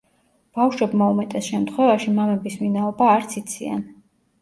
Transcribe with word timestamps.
ბავშვებმა 0.59 1.09
უმეტეს 1.17 1.51
შემთხვევაში, 1.53 2.17
მამების 2.17 2.59
ვინაობა 2.65 3.15
არც 3.15 3.41
იციან. 3.47 3.89